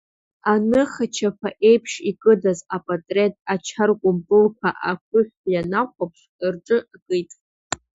Аныхачаԥа 0.51 1.49
еиԥш 1.69 1.93
икыдыз 2.09 2.59
апатреҭ 2.75 3.33
ачаркәымпылқәа 3.53 4.69
ақәыҳәҳә 4.91 5.45
ианнахәаԥш, 5.53 6.19
рҿы 6.53 6.77
акит. 6.95 7.29